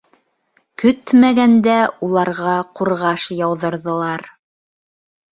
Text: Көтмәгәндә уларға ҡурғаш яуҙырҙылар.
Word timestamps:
Көтмәгәндә 0.83 1.75
уларға 2.07 2.53
ҡурғаш 2.79 3.25
яуҙырҙылар. 3.41 4.25